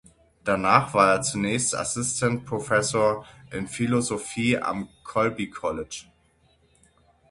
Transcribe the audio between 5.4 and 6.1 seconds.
College.